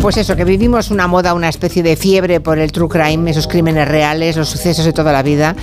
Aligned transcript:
Pues 0.00 0.16
eso, 0.16 0.34
que 0.34 0.46
vivimos 0.46 0.90
una 0.90 1.06
moda, 1.06 1.34
una 1.34 1.50
especie 1.50 1.82
de 1.82 1.94
fiebre 1.94 2.40
por 2.40 2.58
el 2.58 2.72
true 2.72 2.88
crime, 2.88 3.30
esos 3.30 3.46
crímenes 3.46 3.86
reales, 3.86 4.34
los 4.34 4.48
sucesos 4.48 4.86
de 4.86 4.94
toda 4.94 5.12
la 5.12 5.22
vida, 5.22 5.54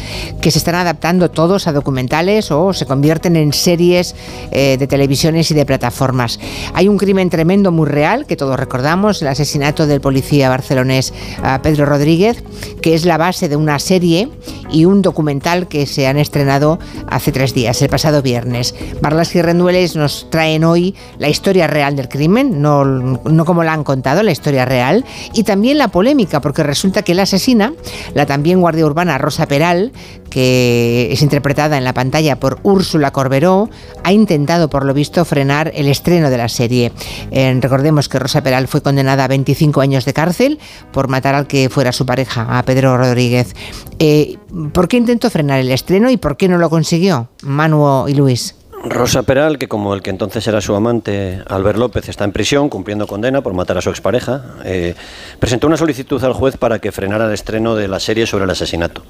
que 0.42 0.52
se 0.52 0.60
están 0.60 0.76
adaptando 0.76 1.32
todos 1.32 1.66
a 1.66 1.74
documentales 1.74 2.52
o 2.52 2.72
se 2.72 2.86
convierten 2.86 3.36
en 3.36 3.52
series 3.52 4.16
eh, 4.52 4.78
de 4.78 4.86
televisiones 4.86 5.50
y 5.50 5.56
de 5.56 5.66
plataformas. 5.66 6.40
Hay 6.76 6.88
un 6.88 7.00
crimen 7.00 7.32
tremendo, 7.32 7.72
muy 7.72 7.88
real, 7.88 8.28
que 8.28 8.36
todos 8.36 8.60
recordamos, 8.60 9.24
el 9.24 9.30
asesinato 9.30 9.88
del 9.88 10.02
policía 10.02 10.50
barcelonés 10.50 11.14
uh, 11.40 11.60
Pedro 11.64 11.88
Rodríguez, 11.88 12.44
que 12.84 12.94
es 12.94 13.06
la 13.06 13.18
base 13.18 13.50
de 13.50 13.56
una 13.56 13.80
serie 13.80 14.30
y 14.72 14.86
un 14.86 15.02
documental 15.02 15.68
que 15.68 15.88
se 15.88 16.06
han 16.06 16.18
estrenado 16.18 16.78
hace 17.10 17.32
tres 17.32 17.56
días, 17.56 17.82
el 17.82 17.90
pasado 17.90 18.22
viernes. 18.22 18.76
Marlas 19.02 19.34
y 19.34 19.42
Rendueles 19.42 19.96
nos 19.96 20.30
traen 20.30 20.64
hoy 20.64 20.94
la 21.18 21.28
historia 21.28 21.66
real 21.66 21.96
del 21.96 22.08
crimen, 22.08 22.62
no, 22.62 22.86
no 22.86 23.44
como 23.44 23.64
la 23.64 23.74
han 23.74 23.84
contado, 23.84 24.27
la 24.28 24.32
historia 24.32 24.66
real, 24.66 25.04
y 25.34 25.44
también 25.44 25.80
la 25.80 25.88
polémica, 25.88 26.40
porque 26.40 26.62
resulta 26.62 27.02
que 27.02 27.16
la 27.16 27.24
asesina, 27.24 27.74
la 28.14 28.28
también 28.28 28.62
guardia 28.62 28.86
urbana 28.86 29.18
Rosa 29.18 29.48
Peral, 29.48 29.92
que 30.30 31.10
es 31.12 31.22
interpretada 31.22 31.78
en 31.78 31.84
la 31.84 31.94
pantalla 31.94 32.40
por 32.40 32.60
Úrsula 32.64 33.12
Corberó, 33.12 33.70
ha 34.04 34.12
intentado, 34.12 34.70
por 34.70 34.86
lo 34.86 34.94
visto, 34.94 35.26
frenar 35.26 35.72
el 35.74 35.88
estreno 35.88 36.30
de 36.30 36.38
la 36.38 36.50
serie. 36.50 36.92
Eh, 37.32 37.58
recordemos 37.60 38.10
que 38.10 38.20
Rosa 38.20 38.44
Peral 38.44 38.68
fue 38.68 38.82
condenada 38.82 39.24
a 39.24 39.28
25 39.28 39.82
años 39.82 40.06
de 40.06 40.14
cárcel 40.14 40.60
por 40.92 41.08
matar 41.08 41.36
al 41.36 41.48
que 41.48 41.70
fuera 41.70 41.92
su 41.92 42.06
pareja, 42.06 42.58
a 42.58 42.64
Pedro 42.64 42.98
Rodríguez. 42.98 43.56
Eh, 44.00 44.38
¿Por 44.74 44.88
qué 44.88 44.98
intentó 44.98 45.30
frenar 45.30 45.60
el 45.60 45.72
estreno 45.72 46.10
y 46.10 46.18
por 46.18 46.38
qué 46.38 46.48
no 46.48 46.58
lo 46.58 46.70
consiguió, 46.70 47.30
Manu 47.42 48.08
y 48.08 48.14
Luis? 48.14 48.56
Rosa 48.84 49.24
Peral, 49.24 49.58
que 49.58 49.68
como 49.68 49.94
el 49.94 50.02
que 50.02 50.10
entonces 50.10 50.48
era 50.48 50.62
su 50.62 50.76
amante, 50.76 51.42
Albert 51.48 51.80
López, 51.80 52.10
está 52.10 52.24
en 52.24 52.32
prisión 52.32 52.70
cumpliendo 52.70 53.08
condena 53.08 53.42
por 53.42 53.54
matar 53.54 53.78
a 53.78 53.82
su 53.82 53.90
expareja, 53.90 54.44
eh, 54.64 54.96
presentó 55.40 55.68
una 55.68 55.78
solicitud 55.78 56.24
al 56.24 56.34
juez 56.34 56.58
para 56.58 56.80
que 56.80 56.92
frenara 56.92 57.26
el 57.26 57.34
estreno 57.34 57.76
de 57.76 57.88
la 57.88 58.00
serie 58.00 58.28
sobre 58.28 58.46
el 58.46 58.50
asesinato. 58.50 59.04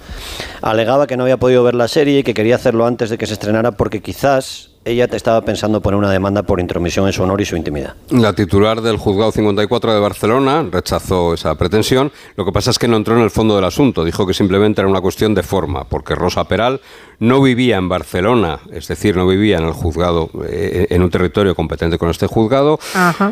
Alegaba 0.61 1.05
que 1.05 1.17
no 1.17 1.23
había 1.23 1.37
podido 1.37 1.63
ver 1.63 1.75
la 1.75 1.87
serie 1.87 2.19
y 2.19 2.23
que 2.23 2.33
quería 2.33 2.55
hacerlo 2.55 2.85
antes 2.85 3.09
de 3.09 3.17
que 3.17 3.27
se 3.27 3.33
estrenara 3.33 3.71
porque 3.71 4.01
quizás 4.01 4.69
ella 4.87 5.07
te 5.07 5.17
estaba 5.17 5.41
pensando 5.41 5.81
poner 5.81 5.97
una 5.97 6.11
demanda 6.11 6.43
por 6.43 6.59
intromisión 6.59 7.07
en 7.07 7.13
su 7.13 7.23
honor 7.23 7.41
y 7.41 7.45
su 7.45 7.55
intimidad. 7.55 7.95
La 8.09 8.33
titular 8.33 8.81
del 8.81 8.97
juzgado 8.97 9.31
54 9.31 9.93
de 9.93 9.99
Barcelona 9.99 10.65
rechazó 10.71 11.33
esa 11.33 11.55
pretensión. 11.55 12.11
Lo 12.35 12.45
que 12.45 12.51
pasa 12.51 12.71
es 12.71 12.79
que 12.79 12.87
no 12.87 12.97
entró 12.97 13.15
en 13.15 13.23
el 13.23 13.29
fondo 13.29 13.55
del 13.55 13.65
asunto. 13.65 14.05
Dijo 14.05 14.25
que 14.25 14.33
simplemente 14.33 14.81
era 14.81 14.89
una 14.89 15.01
cuestión 15.01 15.35
de 15.35 15.43
forma, 15.43 15.83
porque 15.83 16.15
Rosa 16.15 16.45
Peral 16.45 16.81
no 17.19 17.41
vivía 17.41 17.77
en 17.77 17.89
Barcelona, 17.89 18.59
es 18.71 18.87
decir, 18.87 19.15
no 19.15 19.27
vivía 19.27 19.57
en 19.57 19.65
el 19.65 19.73
juzgado, 19.73 20.29
eh, 20.47 20.87
en 20.89 21.01
un 21.01 21.09
territorio 21.09 21.55
competente 21.55 21.97
con 21.97 22.09
este 22.09 22.27
juzgado, 22.27 22.79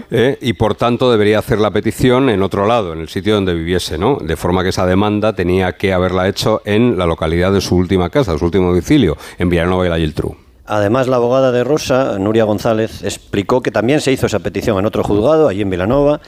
eh, 0.10 0.38
y 0.42 0.54
por 0.54 0.76
tanto 0.76 1.12
debería 1.12 1.40
hacer 1.40 1.60
la 1.60 1.72
petición 1.72 2.30
en 2.30 2.42
otro 2.42 2.66
lado, 2.66 2.94
en 2.94 3.00
el 3.00 3.10
sitio 3.10 3.36
donde 3.36 3.54
viviese, 3.54 3.98
¿no? 3.98 4.18
De 4.22 4.36
forma 4.36 4.64
que 4.64 4.70
esa 4.70 4.86
demanda 4.86 5.34
tenía 5.34 5.74
que 5.74 5.94
haberla 5.94 6.28
hecho 6.28 6.62
en 6.66 6.98
la 6.98 7.06
localidad 7.06 7.52
de 7.52 7.62
su 7.62 7.76
última 7.76 8.10
casa, 8.10 8.34
de 8.34 8.40
su 8.40 8.46
último 8.46 8.70
domicilio, 8.70 9.18
en 9.38 9.50
Villanova 9.50 9.86
y 9.86 9.90
la 9.90 9.98
Geltrú. 9.98 10.45
Además, 10.68 11.08
la 11.08 11.18
abogada 11.18 11.52
de 11.52 11.64
Rosa, 11.64 12.18
Nuria 12.18 12.44
González, 12.44 13.04
explicó 13.04 13.62
que 13.62 13.70
también 13.70 14.02
se 14.02 14.12
hizo 14.12 14.26
esa 14.26 14.40
petición 14.40 14.80
en 14.80 14.86
otro 14.86 15.04
juzgado, 15.04 15.48
allí 15.48 15.62
en 15.62 15.70
Vilanova, 15.70 16.20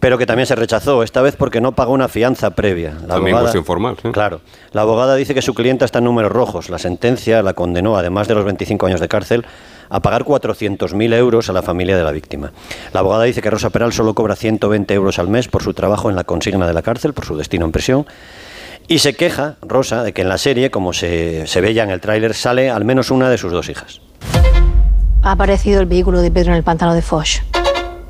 pero 0.00 0.18
que 0.18 0.26
también 0.26 0.46
se 0.46 0.54
rechazó, 0.54 1.02
esta 1.02 1.22
vez 1.22 1.34
porque 1.36 1.62
no 1.62 1.72
pagó 1.72 1.94
una 1.94 2.08
fianza 2.08 2.50
previa. 2.50 2.92
La 3.02 3.14
también 3.14 3.36
abogada, 3.36 3.62
formal, 3.62 3.96
Claro. 4.12 4.42
La 4.72 4.82
abogada 4.82 5.16
dice 5.16 5.34
que 5.34 5.40
su 5.40 5.54
clienta 5.54 5.86
está 5.86 5.98
en 6.00 6.04
números 6.04 6.30
rojos. 6.30 6.68
La 6.68 6.78
sentencia 6.78 7.42
la 7.42 7.54
condenó, 7.54 7.96
además 7.96 8.28
de 8.28 8.34
los 8.34 8.44
25 8.44 8.86
años 8.86 9.00
de 9.00 9.08
cárcel, 9.08 9.46
a 9.88 10.00
pagar 10.00 10.24
400.000 10.24 11.14
euros 11.14 11.48
a 11.48 11.54
la 11.54 11.62
familia 11.62 11.96
de 11.96 12.04
la 12.04 12.12
víctima. 12.12 12.52
La 12.92 13.00
abogada 13.00 13.24
dice 13.24 13.40
que 13.40 13.48
Rosa 13.48 13.70
Peral 13.70 13.94
solo 13.94 14.14
cobra 14.14 14.36
120 14.36 14.92
euros 14.92 15.18
al 15.18 15.28
mes 15.28 15.48
por 15.48 15.62
su 15.62 15.72
trabajo 15.72 16.10
en 16.10 16.16
la 16.16 16.24
consigna 16.24 16.66
de 16.66 16.74
la 16.74 16.82
cárcel, 16.82 17.14
por 17.14 17.24
su 17.24 17.36
destino 17.36 17.64
en 17.64 17.72
prisión 17.72 18.06
y 18.88 18.98
se 18.98 19.14
queja, 19.14 19.56
Rosa, 19.62 20.02
de 20.02 20.12
que 20.12 20.22
en 20.22 20.28
la 20.28 20.38
serie, 20.38 20.70
como 20.70 20.92
se, 20.92 21.46
se 21.46 21.60
ve 21.60 21.74
ya 21.74 21.82
en 21.84 21.90
el 21.90 22.00
tráiler, 22.00 22.34
sale 22.34 22.70
al 22.70 22.84
menos 22.84 23.10
una 23.10 23.28
de 23.28 23.38
sus 23.38 23.52
dos 23.52 23.68
hijas. 23.68 24.00
Ha 25.22 25.32
aparecido 25.32 25.80
el 25.80 25.86
vehículo 25.86 26.20
de 26.20 26.30
Pedro 26.30 26.52
en 26.52 26.56
el 26.58 26.62
pantano 26.62 26.94
de 26.94 27.02
Foch, 27.02 27.40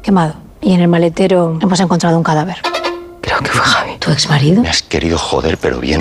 quemado. 0.03 0.35
Y 0.61 0.75
en 0.75 0.81
el 0.81 0.89
maletero 0.89 1.59
hemos 1.63 1.81
encontrado 1.81 2.17
un 2.19 2.25
cadáver. 2.25 2.57
Creo 3.21 3.39
que 3.41 3.51
fue 3.51 3.65
Javi. 3.65 3.97
¿Tu 3.99 4.11
ex 4.11 4.29
marido? 4.29 4.63
Me 4.63 4.69
has 4.69 4.83
querido 4.83 5.19
joder, 5.19 5.59
pero 5.59 5.81
bien. 5.81 6.01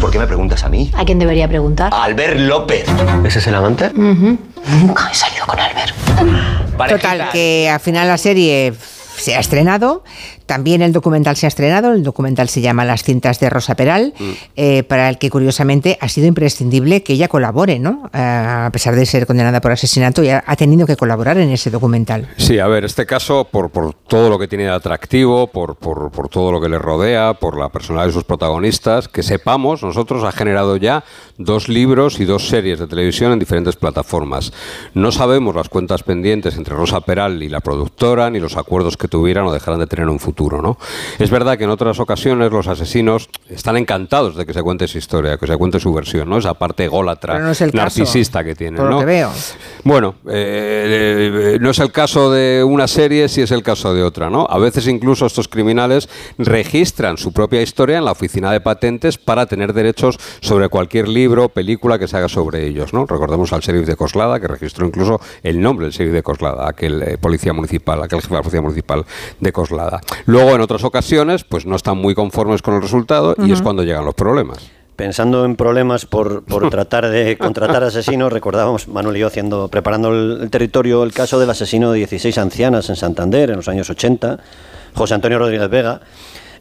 ¿Por 0.00 0.10
qué 0.10 0.18
me 0.18 0.26
preguntas 0.26 0.64
a 0.64 0.68
mí? 0.68 0.90
¿A 0.94 1.04
quién 1.04 1.18
debería 1.18 1.48
preguntar? 1.48 1.92
A 1.92 2.04
Albert 2.04 2.38
López. 2.38 2.86
¿Ese 3.24 3.38
es 3.38 3.46
el 3.46 3.54
amante? 3.54 3.90
Nunca 3.94 5.08
he 5.10 5.14
salido 5.14 5.46
con 5.46 5.58
Albert. 5.58 5.94
Total, 6.88 7.28
que 7.32 7.68
al 7.72 7.80
final 7.80 8.08
la 8.08 8.18
serie 8.18 8.74
se 9.16 9.34
ha 9.34 9.40
estrenado 9.40 10.04
también 10.46 10.82
el 10.82 10.92
documental 10.92 11.36
se 11.36 11.46
ha 11.46 11.48
estrenado, 11.48 11.92
el 11.92 12.02
documental 12.02 12.48
se 12.48 12.60
llama 12.60 12.84
Las 12.84 13.02
cintas 13.02 13.40
de 13.40 13.48
Rosa 13.48 13.74
Peral, 13.74 14.12
mm. 14.18 14.30
eh, 14.56 14.82
para 14.82 15.08
el 15.08 15.18
que 15.18 15.30
curiosamente 15.30 15.98
ha 16.00 16.08
sido 16.08 16.26
imprescindible 16.26 17.02
que 17.02 17.14
ella 17.14 17.28
colabore, 17.28 17.78
¿no? 17.78 18.10
Eh, 18.12 18.18
a 18.18 18.70
pesar 18.72 18.94
de 18.94 19.06
ser 19.06 19.26
condenada 19.26 19.60
por 19.60 19.72
asesinato, 19.72 20.22
y 20.22 20.28
ha, 20.28 20.42
tenido 20.56 20.86
que 20.86 20.96
colaborar 20.96 21.38
en 21.38 21.50
ese 21.50 21.70
documental. 21.70 22.28
Sí, 22.36 22.58
a 22.58 22.66
ver, 22.66 22.84
este 22.84 23.06
caso, 23.06 23.48
por, 23.50 23.70
por 23.70 23.94
todo 23.94 24.28
lo 24.28 24.38
que 24.38 24.46
tiene 24.46 24.64
de 24.64 24.70
atractivo, 24.70 25.46
por, 25.46 25.76
por, 25.76 26.10
por, 26.10 26.28
todo 26.28 26.52
lo 26.52 26.60
que 26.60 26.68
le 26.68 26.78
rodea, 26.78 27.34
por 27.34 27.58
la 27.58 27.70
personalidad 27.70 28.08
de 28.08 28.12
sus 28.12 28.24
protagonistas, 28.24 29.08
que 29.08 29.22
sepamos, 29.22 29.82
nosotros 29.82 30.24
ha 30.24 30.32
generado 30.32 30.76
ya 30.76 31.04
dos 31.38 31.68
libros 31.68 32.20
y 32.20 32.24
dos 32.24 32.48
series 32.48 32.78
de 32.78 32.86
televisión 32.86 33.32
en 33.32 33.38
diferentes 33.38 33.76
plataformas. 33.76 34.52
No 34.92 35.10
sabemos 35.10 35.54
las 35.54 35.68
cuentas 35.68 36.02
pendientes 36.02 36.56
entre 36.56 36.74
Rosa 36.74 37.00
Peral 37.00 37.42
y 37.42 37.48
la 37.48 37.60
productora, 37.60 38.30
ni 38.30 38.40
los 38.40 38.56
acuerdos 38.56 38.96
que 38.96 39.08
tuvieran 39.08 39.46
o 39.46 39.52
dejaran 39.52 39.80
de 39.80 39.86
tener 39.86 40.08
un 40.08 40.18
futuro. 40.18 40.33
¿No? 40.62 40.78
Es 41.18 41.30
verdad 41.30 41.56
que 41.56 41.64
en 41.64 41.70
otras 41.70 41.98
ocasiones 42.00 42.50
los 42.50 42.66
asesinos 42.66 43.28
están 43.48 43.76
encantados 43.76 44.36
de 44.36 44.46
que 44.46 44.52
se 44.52 44.62
cuente 44.62 44.88
su 44.88 44.98
historia, 44.98 45.36
que 45.36 45.46
se 45.46 45.56
cuente 45.56 45.80
su 45.80 45.92
versión, 45.92 46.28
¿no? 46.28 46.38
Esa 46.38 46.54
parte 46.54 46.84
ególatra, 46.84 47.38
narcisista 47.72 48.44
que 48.44 48.54
tienen, 48.54 48.82
¿no? 48.82 49.00
Bueno, 49.82 50.16
eh, 50.28 51.54
eh, 51.54 51.58
no 51.60 51.70
es 51.70 51.78
el 51.78 51.92
caso 51.92 52.30
de 52.30 52.64
una 52.64 52.88
serie, 52.88 53.28
si 53.28 53.42
es 53.42 53.50
el 53.50 53.62
caso 53.62 53.94
de 53.94 54.02
otra, 54.02 54.30
¿no? 54.30 54.46
A 54.48 54.58
veces 54.58 54.86
incluso 54.88 55.26
estos 55.26 55.48
criminales 55.48 56.08
registran 56.38 57.16
su 57.16 57.32
propia 57.32 57.62
historia 57.62 57.98
en 57.98 58.04
la 58.04 58.12
oficina 58.12 58.50
de 58.52 58.60
patentes 58.60 59.18
para 59.18 59.46
tener 59.46 59.72
derechos 59.72 60.18
sobre 60.40 60.68
cualquier 60.68 61.08
libro, 61.08 61.48
película 61.48 61.98
que 61.98 62.08
se 62.08 62.16
haga 62.16 62.28
sobre 62.28 62.66
ellos, 62.66 62.92
¿no? 62.92 63.06
Recordemos 63.06 63.52
al 63.52 63.60
sheriff 63.60 63.86
de 63.86 63.96
Coslada, 63.96 64.40
que 64.40 64.48
registró 64.48 64.86
incluso 64.86 65.20
el 65.42 65.60
nombre 65.60 65.86
del 65.86 65.92
sheriff 65.92 66.14
de 66.14 66.22
Coslada, 66.22 66.68
aquel 66.68 67.02
eh, 67.02 67.18
policía 67.18 67.52
municipal, 67.52 68.02
aquel 68.02 68.20
jefe 68.20 68.30
de 68.30 68.36
la 68.36 68.42
policía 68.42 68.62
municipal 68.62 69.04
de 69.40 69.52
Coslada. 69.52 70.00
Luego, 70.26 70.54
en 70.54 70.60
otras 70.60 70.84
ocasiones, 70.84 71.44
pues 71.44 71.66
no 71.66 71.76
están 71.76 71.98
muy 71.98 72.14
conformes 72.14 72.62
con 72.62 72.74
el 72.74 72.82
resultado 72.82 73.34
y 73.38 73.52
es 73.52 73.60
cuando 73.60 73.82
llegan 73.82 74.04
los 74.04 74.14
problemas. 74.14 74.70
Pensando 74.96 75.44
en 75.44 75.56
problemas 75.56 76.06
por, 76.06 76.44
tratar 76.70 77.08
de 77.08 77.36
contratar 77.36 77.82
asesinos, 77.82 78.32
recordábamos, 78.32 78.88
Manuel 78.88 79.16
y 79.16 79.20
yo, 79.20 79.26
haciendo, 79.26 79.68
preparando 79.68 80.10
el, 80.12 80.48
territorio, 80.50 81.02
el 81.02 81.12
caso 81.12 81.38
del 81.38 81.50
asesino 81.50 81.92
de 81.92 81.98
16 81.98 82.38
ancianas 82.38 82.88
en 82.88 82.96
Santander 82.96 83.50
en 83.50 83.56
los 83.56 83.68
años 83.68 83.90
80, 83.90 84.38
José 84.94 85.14
Antonio 85.14 85.38
Rodríguez 85.38 85.68
Vega. 85.68 86.00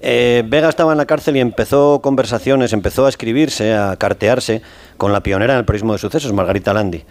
Eh, 0.02 0.44
Vega 0.46 0.68
estaba 0.68 0.92
en 0.92 0.98
la 0.98 1.06
cárcel 1.06 1.38
y 1.38 1.40
empezó 1.40 2.02
conversaciones, 2.02 2.74
empezó 2.74 3.06
a 3.06 3.10
escribirse, 3.10 3.74
a 3.74 3.96
cartearse 3.96 4.62
con 4.98 5.14
la 5.14 5.22
pionera 5.22 5.54
en 5.54 5.60
el 5.60 5.66
periodismo 5.66 5.94
de 5.94 6.00
sucesos, 6.00 6.34
Margarita 6.34 6.74
Landi. 6.74 7.06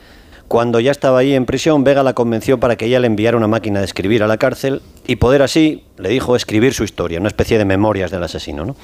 Cuando 0.48 0.80
ya 0.80 0.90
estaba 0.90 1.18
ahí 1.18 1.34
en 1.34 1.46
prisión, 1.46 1.84
Vega 1.84 2.02
la 2.02 2.12
convenció 2.12 2.60
para 2.60 2.76
que 2.76 2.86
ella 2.86 3.00
le 3.00 3.06
enviara 3.06 3.36
una 3.36 3.48
máquina 3.48 3.78
de 3.78 3.86
escribir 3.86 4.22
a 4.22 4.26
la 4.26 4.36
cárcel 4.36 4.82
y 5.06 5.16
poder 5.16 5.42
así, 5.42 5.84
le 5.96 6.10
dijo, 6.10 6.36
escribir 6.36 6.74
su 6.74 6.84
historia, 6.84 7.18
una 7.18 7.28
especie 7.28 7.58
de 7.58 7.64
memorias 7.64 8.10
del 8.10 8.22
asesino. 8.22 8.64
¿no? 8.64 8.76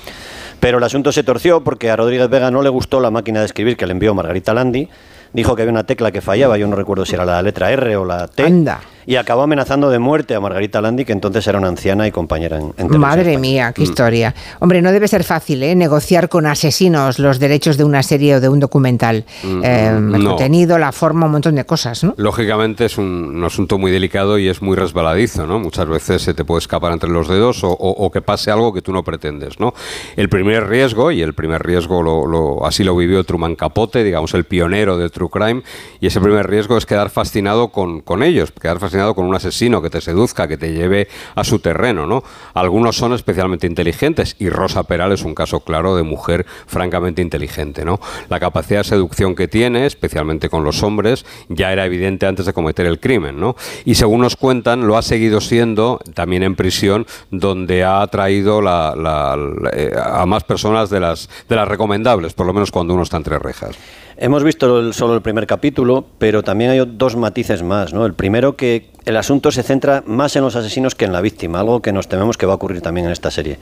Pero 0.61 0.79
el 0.79 0.85
asunto 0.85 1.13
se 1.13 1.23
torció 1.23 1.63
porque 1.63 1.91
a 1.91 1.97
Rodríguez 1.97 2.29
Vega 2.29 2.51
no 2.51 2.63
le 2.63 2.71
gustó 2.71 3.01
la 3.01 3.11
máquina 3.11 3.41
de 3.41 3.47
escribir 3.47 3.77
que 3.77 3.87
le 3.87 3.93
envió 3.93 4.15
Margarita 4.15 4.55
Landi. 4.55 4.89
Dijo 5.33 5.55
que 5.55 5.63
había 5.63 5.73
una 5.73 5.85
tecla 5.85 6.11
que 6.11 6.23
fallaba, 6.23 6.57
yo 6.57 6.67
no 6.67 6.77
recuerdo 6.77 7.05
si 7.05 7.15
era 7.15 7.27
la 7.27 7.43
letra 7.43 7.71
R 7.71 7.97
o 7.97 8.05
la 8.05 8.29
T. 8.29 8.45
Anda 8.45 8.81
y 9.09 9.17
acabó 9.17 9.41
amenazando 9.41 9.89
de 9.89 9.99
muerte 9.99 10.35
a 10.35 10.41
Margarita 10.41 10.83
Landi, 10.83 11.07
que 11.07 11.13
entonces 11.13 11.47
era 11.47 11.57
una 11.57 11.69
anciana 11.69 12.07
y 12.07 12.11
compañera 12.11 12.59
en, 12.59 12.75
en 12.77 12.99
Madre 13.01 13.39
mía, 13.39 13.73
qué 13.73 13.81
mm. 13.81 13.85
historia. 13.85 14.35
Hombre, 14.61 14.83
no 14.83 14.93
debe 14.93 15.09
ser 15.09 15.25
fácil 15.25 15.63
¿eh? 15.63 15.75
negociar 15.75 16.29
con 16.29 16.45
asesinos 16.45 17.19
los 17.19 17.39
derechos 17.39 17.79
de 17.79 17.85
una 17.85 18.03
serie 18.03 18.37
o 18.37 18.41
de 18.43 18.51
un 18.51 18.61
documental. 18.61 19.25
Mm, 19.43 19.65
eh, 19.65 19.89
el 20.15 20.25
contenido, 20.27 20.77
la 20.77 20.93
forma, 20.93 21.25
un 21.25 21.33
montón 21.33 21.55
de 21.55 21.65
cosas, 21.65 22.05
¿no? 22.05 22.13
Lógicamente 22.19 22.85
es 22.85 22.99
un, 22.99 23.43
asunto 23.47 23.79
muy 23.79 23.91
delicado 23.91 24.39
y 24.39 24.47
es 24.47 24.61
muy 24.61 24.77
resbaladizo, 24.77 25.47
¿no? 25.47 25.59
Muchas 25.59 25.89
veces 25.89 26.21
se 26.21 26.35
te 26.35 26.45
puede 26.45 26.59
escapar 26.59 26.93
entre 26.93 27.09
los 27.09 27.29
dedos 27.29 27.61
o, 27.63 28.11
que 28.13 28.21
pase 28.21 28.51
algo 28.51 28.75
que 28.75 28.83
tú 28.83 28.93
no 28.93 29.05
pretendes, 29.05 29.59
¿no? 29.59 29.73
El 30.17 30.29
primer 30.29 30.69
riesgo, 30.69 31.13
y 31.13 31.23
el 31.23 31.33
primer 31.33 31.63
riesgo 31.63 32.03
lo, 32.03 32.67
así 32.67 32.85
lo 32.85 32.95
vivió 32.95 33.25
Truman 33.25 33.57
Capote, 33.57 34.05
digamos 34.05 34.35
el 34.35 34.45
pionero 34.45 34.99
de 34.99 35.09
True 35.09 35.31
Crime, 35.31 35.63
y 35.99 36.09
ese 36.09 36.21
primer 36.21 36.47
riesgo 36.47 36.77
es 36.77 36.85
quedar 36.85 37.09
fascinado 37.09 37.69
con, 37.69 38.03
con 38.03 38.23
ellos, 38.23 38.53
quedar 38.53 38.79
fascinado 38.79 38.98
con 39.15 39.27
un 39.27 39.35
asesino 39.35 39.81
que 39.81 39.91
te 39.91 40.01
seduzca, 40.01 40.49
que 40.49 40.57
te 40.57 40.73
lleve 40.73 41.09
a 41.35 41.45
su 41.45 41.59
terreno, 41.59 42.07
¿no? 42.07 42.23
Algunos 42.55 42.97
son 42.97 43.13
especialmente 43.13 43.67
inteligentes 43.67 44.37
y 44.39 44.49
Rosa 44.49 44.83
Peral 44.83 45.13
es 45.13 45.23
un 45.23 45.35
caso 45.35 45.61
claro 45.61 45.97
de 45.97 46.03
mujer 46.03 46.47
francamente 46.67 47.23
inteligente, 47.23 47.85
¿no? 47.85 48.01
La 48.29 48.41
capacidad 48.41 48.81
de 48.81 48.85
seducción 48.85 49.35
que 49.35 49.49
tiene, 49.49 49.87
especialmente 49.87 50.49
con 50.49 50.65
los 50.65 50.83
hombres, 50.83 51.25
ya 51.49 51.73
era 51.73 51.87
evidente 51.87 52.27
antes 52.27 52.47
de 52.47 52.53
cometer 52.53 52.87
el 52.87 53.01
crimen, 53.01 53.39
¿no? 53.39 53.57
Y 53.85 53.95
según 53.95 54.21
nos 54.21 54.37
cuentan, 54.37 54.87
lo 54.87 54.97
ha 54.97 55.03
seguido 55.03 55.41
siendo 55.41 56.01
también 56.15 56.43
en 56.43 56.57
prisión, 56.57 57.07
donde 57.31 57.85
ha 57.85 58.03
atraído 58.03 58.61
eh, 58.61 59.93
a 60.03 60.27
más 60.27 60.45
personas 60.45 60.91
de 60.91 61.01
las, 61.01 61.29
de 61.49 61.57
las 61.57 61.69
recomendables, 61.69 62.33
por 62.35 62.47
lo 62.47 62.53
menos 62.53 62.71
cuando 62.71 62.95
uno 62.95 63.03
está 63.03 63.17
entre 63.17 63.39
rejas. 63.39 63.77
Hemos 64.21 64.43
visto 64.43 64.93
solo 64.93 65.15
el 65.15 65.23
primer 65.23 65.47
capítulo, 65.47 66.05
pero 66.19 66.43
también 66.43 66.73
hay 66.73 66.81
dos 66.85 67.15
matices 67.15 67.63
más. 67.63 67.95
¿no? 67.95 68.05
El 68.05 68.15
primero 68.15 68.57
que 68.57 68.91
el 69.05 69.17
asunto 69.17 69.53
se 69.53 69.63
centra 69.63 70.03
más 70.07 70.35
en 70.35 70.43
los 70.43 70.57
asesinos 70.57 70.97
que 70.97 71.05
en 71.05 71.13
la 71.13 71.21
víctima, 71.21 71.61
algo 71.61 71.81
que 71.81 71.93
nos 71.93 72.09
tememos 72.09 72.37
que 72.37 72.45
va 72.45 72.53
a 72.53 72.57
ocurrir 72.57 72.83
también 72.83 73.07
en 73.07 73.13
esta 73.13 73.31
serie. 73.31 73.59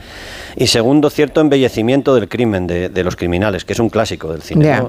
Y 0.57 0.69
segundo, 0.69 1.11
cierto 1.11 1.43
embellecimiento 1.43 2.15
del 2.15 2.31
crimen, 2.31 2.67
de, 2.67 3.05
los 3.05 3.17
criminales, 3.17 3.67
que 3.67 3.75
es 3.75 3.79
un 3.79 3.91
clásico 3.91 4.33
del 4.33 4.41
cine. 4.41 4.83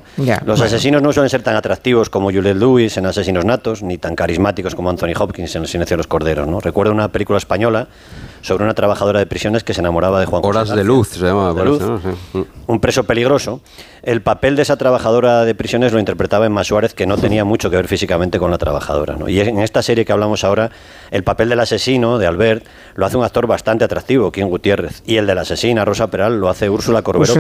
los 0.46 0.62
asesinos 0.62 1.02
no 1.02 1.12
suelen 1.12 1.30
ser 1.30 1.44
tan 1.44 1.58
atractivos 1.58 2.10
como 2.10 2.32
Juliette 2.32 2.58
Lewis 2.58 2.96
en 2.96 3.06
Asesinos 3.06 3.44
Natos, 3.44 3.84
ni 3.84 3.98
tan 3.98 4.16
carismáticos 4.16 4.74
como 4.74 4.90
Anthony 4.90 5.14
Hopkins 5.20 5.54
en 5.58 5.64
El 5.64 5.68
silencio 5.68 5.96
de 5.96 6.00
los 6.00 6.08
corderos. 6.08 6.48
¿no? 6.48 6.62
Recuerdo 6.62 6.94
una 6.94 7.12
película 7.12 7.38
española 7.38 7.90
sobre 8.42 8.64
una 8.64 8.74
trabajadora 8.74 9.20
de 9.20 9.26
prisiones 9.26 9.64
que 9.64 9.74
se 9.74 9.82
enamoraba 9.82 10.20
de 10.20 10.26
Juan 10.26 10.42
Horas 10.46 10.70
de 10.70 10.84
luz, 10.84 11.10
se 11.10 11.26
llama. 11.26 11.54
Un 12.68 12.80
preso 12.80 13.04
peligroso. 13.06 13.62
El 14.04 14.22
papel 14.22 14.56
de 14.56 14.62
esa 14.62 14.78
trabajadora 14.78 15.44
de 15.44 15.56
prisiones 15.56 15.92
lo 15.92 16.00
interpretaba 16.00 16.46
Emma 16.46 16.64
Suárez, 16.64 16.94
que 16.94 17.06
no 17.06 17.18
tenía 17.18 17.44
mucho 17.44 17.70
que 17.70 17.76
ver 17.76 17.88
físicamente 17.88 18.40
con 18.40 18.52
la 18.52 18.58
trabajadora. 18.58 19.18
Y 19.28 19.40
en 19.40 19.60
esta 19.60 19.82
serie 19.82 20.06
que 20.06 20.14
hablamos 20.14 20.44
ahora, 20.44 20.72
el 21.12 21.24
papel 21.24 21.50
del 21.50 21.60
asesino, 21.60 22.18
de 22.18 22.28
Albert, 22.28 22.66
lo 22.96 23.06
hace 23.06 23.18
un 23.18 23.24
actor 23.24 23.48
bastante 23.48 23.86
atractivo, 23.86 24.32
Kim 24.32 24.48
Gutiérrez. 24.48 25.02
Y 25.06 25.18
el 25.18 25.28
de 25.28 25.36
la 25.36 25.42
asesina, 25.42 25.84
Rosa 25.84 26.08
Peral, 26.08 26.40
lo 26.40 26.50
hace 26.50 26.70
Úrsula 26.70 27.02
Corbero. 27.02 27.34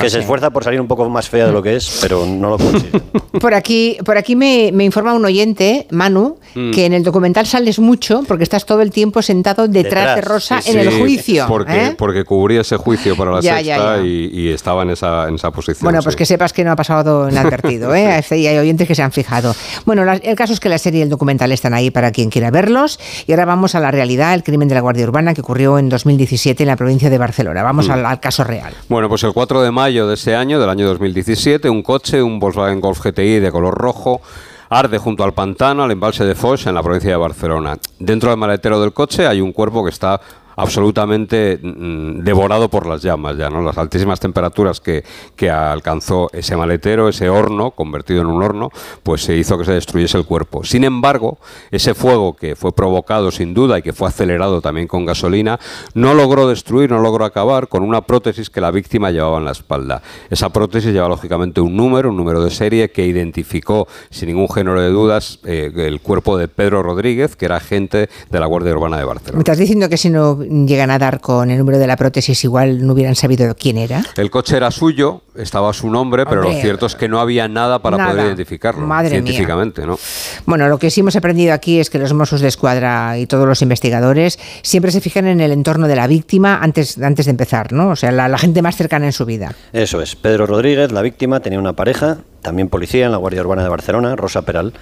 que 0.00 0.10
se 0.10 0.20
esfuerza 0.20 0.50
por 0.50 0.64
salir 0.64 0.80
un 0.80 0.88
poco 0.88 1.08
más 1.08 1.28
fea 1.28 1.46
de 1.46 1.52
lo 1.52 1.62
que 1.62 1.76
es, 1.76 1.98
pero 2.00 2.24
no 2.26 2.50
lo 2.50 2.58
consigue. 2.58 3.00
Por 3.38 3.54
aquí, 3.54 3.98
por 4.04 4.18
aquí 4.18 4.34
me, 4.34 4.68
informa 4.82 5.14
un 5.14 5.24
oyente, 5.24 5.86
Manu, 5.90 6.38
mm. 6.56 6.72
que 6.72 6.86
en 6.86 6.92
el 6.92 7.04
documental 7.04 7.46
sales 7.46 7.78
mucho 7.78 8.24
porque 8.26 8.42
estás 8.42 8.66
todo 8.66 8.80
el 8.80 8.90
tiempo 8.90 9.22
sentado 9.22 9.68
detrás, 9.68 10.16
de 10.16 10.22
Rosa 10.22 10.37
en 10.66 10.78
el 10.78 10.90
juicio. 10.98 11.46
Porque, 11.48 11.86
¿eh? 11.86 11.94
porque 11.96 12.24
cubría 12.24 12.62
ese 12.62 12.76
juicio 12.76 13.16
para 13.16 13.32
la 13.32 13.42
sexta 13.42 14.00
Y, 14.02 14.48
estaba 14.48 14.82
en 14.82 14.90
esa, 14.90 15.28
en 15.28 15.34
esa 15.34 15.50
posición. 15.50 15.84
Bueno, 15.84 16.00
pues 16.02 16.16
que 16.16 16.24
sepas 16.24 16.52
que 16.52 16.64
no 16.64 16.72
ha 16.72 16.76
pasado 16.76 17.28
inadvertido, 17.30 17.94
¿eh? 17.94 18.24
y 18.30 18.46
hay 18.46 18.58
oyentes 18.58 18.88
que 18.88 18.94
se 18.94 19.02
han 19.02 19.12
fijado. 19.12 19.54
Bueno, 19.84 20.10
el 20.10 20.36
caso 20.36 20.52
es 20.52 20.60
que 20.60 20.68
la 20.68 20.78
serie 20.78 21.00
y 21.00 21.02
el 21.02 21.08
documental 21.08 21.52
están 21.52 21.74
ahí 21.74 21.90
para 21.90 22.10
quien 22.10 22.30
quiera 22.30 22.50
verlos. 22.50 22.98
Y 23.26 23.32
ahora 23.32 23.44
vamos 23.44 23.74
a 23.74 23.80
la 23.80 23.90
realidad, 23.90 24.34
el 24.34 24.42
crimen 24.42 24.68
de 24.68 24.74
la 24.74 24.80
Guardia 24.80 25.04
Urbana 25.04 25.34
que 25.34 25.40
ocurrió 25.40 25.78
en 25.78 25.88
2017 25.88 26.62
en 26.62 26.66
la 26.66 26.76
provincia 26.76 27.10
de 27.10 27.18
Barcelona. 27.18 27.62
Vamos 27.62 27.88
mm. 27.88 27.92
al, 27.92 28.20
caso 28.20 28.44
real. 28.44 28.72
Bueno, 28.88 29.08
pues 29.08 29.22
el 29.24 29.32
4 29.32 29.62
de 29.62 29.70
mayo 29.70 30.06
de 30.06 30.14
ese 30.14 30.34
año, 30.34 30.58
del 30.60 30.70
año 30.70 30.86
2017, 30.86 31.68
un 31.70 31.82
coche, 31.82 32.22
un 32.22 32.38
Volkswagen 32.38 32.80
Golf 32.80 33.00
GTI 33.04 33.40
de 33.40 33.50
color 33.50 33.74
rojo, 33.74 34.20
arde 34.68 34.98
junto 34.98 35.24
al 35.24 35.32
pantano, 35.32 35.82
al 35.82 35.90
embalse 35.90 36.24
de 36.24 36.34
Foix, 36.34 36.66
en 36.66 36.74
la 36.74 36.82
provincia 36.82 37.10
de 37.10 37.16
Barcelona. 37.16 37.78
Dentro 37.98 38.30
del 38.30 38.38
maletero 38.38 38.80
del 38.80 38.92
coche 38.92 39.26
hay 39.26 39.40
un 39.40 39.52
cuerpo 39.52 39.82
que 39.82 39.90
está 39.90 40.20
absolutamente 40.58 41.58
mm, 41.62 42.24
devorado 42.24 42.68
por 42.68 42.86
las 42.86 43.00
llamas 43.00 43.36
ya, 43.36 43.48
¿no? 43.48 43.62
Las 43.62 43.78
altísimas 43.78 44.18
temperaturas 44.18 44.80
que, 44.80 45.04
que, 45.36 45.48
alcanzó 45.48 46.28
ese 46.32 46.56
maletero, 46.56 47.08
ese 47.08 47.30
horno, 47.30 47.70
convertido 47.70 48.22
en 48.22 48.26
un 48.26 48.42
horno, 48.42 48.70
pues 49.04 49.22
se 49.22 49.36
hizo 49.36 49.56
que 49.56 49.64
se 49.64 49.72
destruyese 49.72 50.18
el 50.18 50.24
cuerpo. 50.24 50.64
Sin 50.64 50.82
embargo, 50.82 51.38
ese 51.70 51.94
fuego 51.94 52.34
que 52.34 52.56
fue 52.56 52.72
provocado 52.72 53.30
sin 53.30 53.54
duda 53.54 53.78
y 53.78 53.82
que 53.82 53.92
fue 53.92 54.08
acelerado 54.08 54.60
también 54.60 54.88
con 54.88 55.06
gasolina, 55.06 55.60
no 55.94 56.14
logró 56.14 56.48
destruir, 56.48 56.90
no 56.90 57.00
logró 57.00 57.24
acabar 57.24 57.68
con 57.68 57.84
una 57.84 58.00
prótesis 58.00 58.50
que 58.50 58.60
la 58.60 58.72
víctima 58.72 59.12
llevaba 59.12 59.38
en 59.38 59.44
la 59.44 59.52
espalda. 59.52 60.02
Esa 60.28 60.48
prótesis 60.48 60.92
lleva 60.92 61.08
lógicamente 61.08 61.60
un 61.60 61.76
número, 61.76 62.10
un 62.10 62.16
número 62.16 62.42
de 62.42 62.50
serie 62.50 62.90
que 62.90 63.06
identificó 63.06 63.86
sin 64.10 64.28
ningún 64.28 64.48
género 64.48 64.80
de 64.80 64.88
dudas 64.88 65.38
eh, 65.44 65.70
el 65.76 66.00
cuerpo 66.00 66.36
de 66.36 66.48
Pedro 66.48 66.82
Rodríguez, 66.82 67.36
que 67.36 67.44
era 67.44 67.56
agente 67.56 68.08
de 68.28 68.40
la 68.40 68.46
Guardia 68.46 68.72
Urbana 68.72 68.98
de 68.98 69.04
Barcelona. 69.04 69.36
¿Me 69.36 69.42
estás 69.42 69.58
diciendo 69.58 69.88
que 69.88 69.96
si 69.96 70.10
no 70.10 70.47
llegan 70.48 70.90
a 70.90 70.98
dar 70.98 71.20
con 71.20 71.50
el 71.50 71.58
número 71.58 71.78
de 71.78 71.86
la 71.86 71.96
prótesis, 71.96 72.42
igual 72.44 72.86
no 72.86 72.92
hubieran 72.92 73.14
sabido 73.14 73.54
quién 73.54 73.78
era. 73.78 74.02
El 74.16 74.30
coche 74.30 74.56
era 74.56 74.70
suyo, 74.70 75.22
estaba 75.36 75.72
su 75.72 75.90
nombre, 75.90 76.24
pero 76.26 76.42
lo 76.42 76.52
cierto 76.52 76.86
es 76.86 76.94
que 76.94 77.08
no 77.08 77.20
había 77.20 77.48
nada 77.48 77.80
para 77.80 78.08
poder 78.08 78.26
identificarlo 78.26 78.88
científicamente, 79.08 79.86
¿no? 79.86 79.98
Bueno, 80.46 80.68
lo 80.68 80.78
que 80.78 80.90
sí 80.90 81.00
hemos 81.00 81.16
aprendido 81.16 81.52
aquí 81.52 81.80
es 81.80 81.90
que 81.90 81.98
los 81.98 82.12
Mossos 82.12 82.40
de 82.40 82.48
Escuadra 82.48 83.18
y 83.18 83.26
todos 83.26 83.46
los 83.46 83.62
investigadores 83.62 84.38
siempre 84.62 84.90
se 84.90 85.00
fijan 85.00 85.26
en 85.26 85.40
el 85.40 85.52
entorno 85.52 85.88
de 85.88 85.96
la 85.96 86.06
víctima 86.06 86.58
antes, 86.60 86.98
antes 86.98 87.26
de 87.26 87.30
empezar, 87.30 87.72
¿no? 87.72 87.90
O 87.90 87.96
sea, 87.96 88.12
la, 88.12 88.28
la 88.28 88.38
gente 88.38 88.62
más 88.62 88.76
cercana 88.76 89.06
en 89.06 89.12
su 89.12 89.24
vida. 89.24 89.54
Eso 89.72 90.00
es. 90.00 90.16
Pedro 90.16 90.46
Rodríguez, 90.46 90.92
la 90.92 91.02
víctima, 91.02 91.40
tenía 91.40 91.58
una 91.58 91.74
pareja, 91.74 92.18
también 92.42 92.68
policía 92.68 93.06
en 93.06 93.12
la 93.12 93.18
Guardia 93.18 93.40
Urbana 93.40 93.62
de 93.62 93.68
Barcelona, 93.68 94.16
Rosa 94.16 94.42
Peral. 94.42 94.72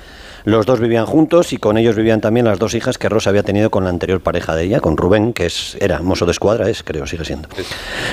Los 0.45 0.65
dos 0.65 0.79
vivían 0.79 1.07
juntos 1.07 1.53
y 1.53 1.57
con 1.57 1.77
ellos 1.77 1.97
vivían 1.97 2.21
también 2.21 2.47
las 2.47 2.61
dos 2.61 2.75
hijas 2.75 2.99
que 2.99 3.09
Rosa 3.09 3.31
había 3.31 3.43
tenido 3.43 3.71
con 3.71 3.83
la 3.83 3.91
anterior 3.91 4.21
pareja 4.21 4.55
de 4.55 4.65
ella, 4.65 4.81
con 4.81 4.97
Rubén, 4.97 5.33
que 5.33 5.47
es, 5.47 5.77
era 5.81 6.01
mozo 6.01 6.25
de 6.25 6.31
escuadra, 6.33 6.69
es, 6.71 6.85
creo, 6.85 7.07
sigue 7.07 7.25
siendo. 7.25 7.49